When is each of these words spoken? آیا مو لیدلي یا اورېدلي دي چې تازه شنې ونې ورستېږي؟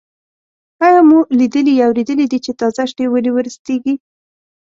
آیا 0.85 1.01
مو 1.09 1.19
لیدلي 1.37 1.73
یا 1.75 1.85
اورېدلي 1.87 2.25
دي 2.31 2.37
چې 2.45 2.51
تازه 2.59 2.83
شنې 2.89 3.05
ونې 3.11 3.31
ورستېږي؟ 3.33 3.95